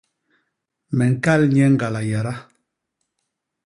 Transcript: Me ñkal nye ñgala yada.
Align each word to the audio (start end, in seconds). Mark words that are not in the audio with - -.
Me 0.95 1.05
ñkal 1.13 1.41
nye 1.51 1.65
ñgala 1.73 2.01
yada. 2.09 2.33